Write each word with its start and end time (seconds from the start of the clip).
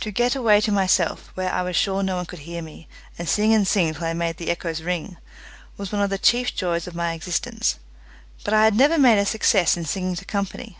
To 0.00 0.10
get 0.10 0.36
away 0.36 0.60
to 0.60 0.70
myself, 0.70 1.30
where 1.32 1.50
I 1.50 1.62
was 1.62 1.74
sure 1.74 2.02
no 2.02 2.16
one 2.16 2.26
could 2.26 2.44
bear 2.44 2.60
me, 2.60 2.86
and 3.18 3.26
sing 3.26 3.54
and 3.54 3.66
sing 3.66 3.94
till 3.94 4.04
I 4.04 4.12
made 4.12 4.36
the 4.36 4.50
echoes 4.50 4.82
ring, 4.82 5.16
was 5.78 5.90
one 5.90 6.02
of 6.02 6.10
the 6.10 6.18
chief 6.18 6.54
joys 6.54 6.86
of 6.86 6.94
my 6.94 7.14
existence, 7.14 7.78
but 8.44 8.52
I 8.52 8.64
had 8.64 8.76
never 8.76 8.98
made 8.98 9.16
a 9.18 9.24
success 9.24 9.74
in 9.78 9.86
singing 9.86 10.16
to 10.16 10.26
company. 10.26 10.76